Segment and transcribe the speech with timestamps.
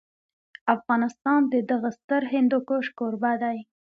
[0.75, 3.57] افغانستان د دغه ستر هندوکش کوربه دی.